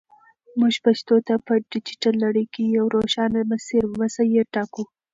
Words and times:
موږ 0.59 0.73
پښتو 0.85 1.15
ته 1.27 1.33
په 1.45 1.53
ډیجیټل 1.71 2.13
نړۍ 2.25 2.45
کې 2.53 2.63
یو 2.77 2.85
روښانه 2.95 3.39
مسیر 3.51 4.43
ټاکو. 4.53 4.83